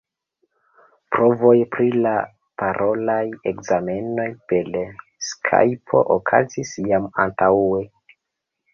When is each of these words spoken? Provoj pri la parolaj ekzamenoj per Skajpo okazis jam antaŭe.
Provoj 1.15 1.53
pri 1.75 1.85
la 2.05 2.13
parolaj 2.63 3.19
ekzamenoj 3.53 4.27
per 4.49 4.73
Skajpo 5.31 6.05
okazis 6.19 6.77
jam 6.91 7.11
antaŭe. 7.29 7.89